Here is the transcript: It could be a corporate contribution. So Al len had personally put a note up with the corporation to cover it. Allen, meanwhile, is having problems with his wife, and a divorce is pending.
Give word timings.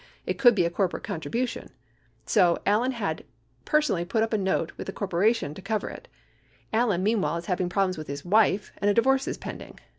It 0.25 0.39
could 0.39 0.55
be 0.55 0.65
a 0.65 0.71
corporate 0.71 1.03
contribution. 1.03 1.69
So 2.25 2.57
Al 2.65 2.79
len 2.81 2.93
had 2.93 3.23
personally 3.65 4.03
put 4.03 4.33
a 4.33 4.35
note 4.35 4.71
up 4.71 4.77
with 4.79 4.87
the 4.87 4.93
corporation 4.93 5.53
to 5.53 5.61
cover 5.61 5.89
it. 5.91 6.07
Allen, 6.73 7.03
meanwhile, 7.03 7.37
is 7.37 7.45
having 7.45 7.69
problems 7.69 7.99
with 7.99 8.07
his 8.07 8.25
wife, 8.25 8.71
and 8.79 8.89
a 8.89 8.95
divorce 8.95 9.27
is 9.27 9.37
pending. 9.37 9.79